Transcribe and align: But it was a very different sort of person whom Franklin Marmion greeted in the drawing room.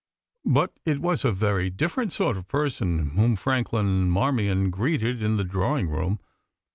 But 0.47 0.75
it 0.83 0.99
was 0.99 1.23
a 1.23 1.31
very 1.31 1.69
different 1.69 2.11
sort 2.11 2.35
of 2.35 2.47
person 2.47 3.11
whom 3.11 3.35
Franklin 3.35 4.09
Marmion 4.09 4.71
greeted 4.71 5.21
in 5.21 5.37
the 5.37 5.43
drawing 5.43 5.89
room. 5.89 6.17